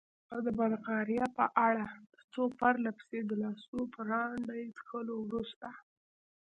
او 0.31 0.39
د 0.45 0.47
بلغاریا 0.57 1.25
په 1.37 1.45
اړه؟ 1.67 1.87
د 2.13 2.15
څو 2.33 2.41
پرله 2.59 2.91
پسې 2.97 3.19
ګیلاسو 3.29 3.77
برانډي 3.95 4.63
څښلو 4.75 5.15
وروسته. 5.21 5.67